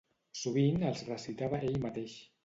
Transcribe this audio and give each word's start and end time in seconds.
Sovint 0.37 0.85
els 0.87 1.03
recitava 1.09 1.59
ell 1.67 1.77
mateix. 1.85 2.17